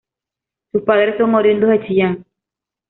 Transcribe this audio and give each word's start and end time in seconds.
Sus 0.71 0.81
padres 0.81 1.13
son 1.19 1.35
oriundos 1.35 1.69
de 1.69 1.85
Chillán. 1.85 2.25